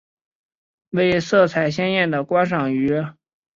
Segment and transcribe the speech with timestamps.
[0.89, 3.03] 为色彩鲜艳的观赏鱼。